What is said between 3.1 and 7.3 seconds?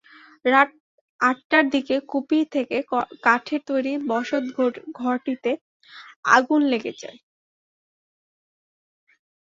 কাঠের তৈরি বসতঘরটিতে আগুন লেগে যায়।